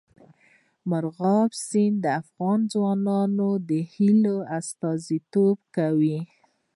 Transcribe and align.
مورغاب 0.89 1.51
سیند 1.67 1.97
د 2.03 2.05
افغان 2.21 2.59
ځوانانو 2.73 3.49
د 3.69 3.71
هیلو 3.93 4.37
استازیتوب 4.59 5.57
کوي. 5.75 6.19